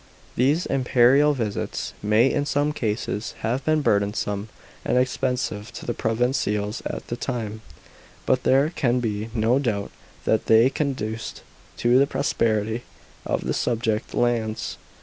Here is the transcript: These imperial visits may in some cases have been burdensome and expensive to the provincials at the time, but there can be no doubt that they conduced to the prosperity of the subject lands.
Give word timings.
These 0.35 0.65
imperial 0.65 1.33
visits 1.33 1.93
may 2.01 2.25
in 2.33 2.47
some 2.47 2.73
cases 2.73 3.35
have 3.41 3.63
been 3.63 3.83
burdensome 3.83 4.49
and 4.83 4.97
expensive 4.97 5.71
to 5.73 5.85
the 5.85 5.93
provincials 5.93 6.81
at 6.87 7.05
the 7.05 7.15
time, 7.15 7.61
but 8.25 8.41
there 8.41 8.71
can 8.71 8.99
be 8.99 9.29
no 9.35 9.59
doubt 9.59 9.91
that 10.25 10.47
they 10.47 10.71
conduced 10.71 11.43
to 11.77 11.99
the 11.99 12.07
prosperity 12.07 12.81
of 13.27 13.41
the 13.45 13.53
subject 13.53 14.15
lands. 14.15 14.77